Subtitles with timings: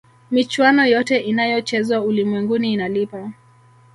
[0.31, 3.31] michuano yote inayochezwa ulimwenguni inalipa